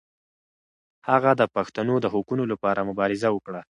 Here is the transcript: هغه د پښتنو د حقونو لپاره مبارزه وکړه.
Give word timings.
هغه 1.09 1.31
د 1.39 1.41
پښتنو 1.55 1.95
د 2.01 2.05
حقونو 2.13 2.43
لپاره 2.51 2.87
مبارزه 2.89 3.27
وکړه. 3.31 3.61